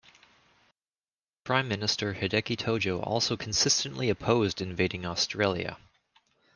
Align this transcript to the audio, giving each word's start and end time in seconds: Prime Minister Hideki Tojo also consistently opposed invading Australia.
Prime 1.43 1.67
Minister 1.67 2.15
Hideki 2.15 2.57
Tojo 2.57 3.05
also 3.05 3.37
consistently 3.37 4.09
opposed 4.09 4.59
invading 4.59 5.05
Australia. 5.05 5.77